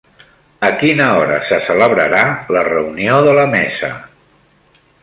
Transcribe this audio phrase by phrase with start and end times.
[0.69, 2.25] A quina hora se celebrarà
[2.57, 3.97] la reunió de la mesa?